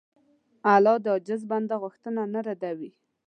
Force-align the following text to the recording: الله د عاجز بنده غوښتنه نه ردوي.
الله 0.73 0.95
د 1.03 1.05
عاجز 1.15 1.41
بنده 1.51 1.75
غوښتنه 1.83 2.21
نه 2.33 2.39
ردوي. 2.47 2.89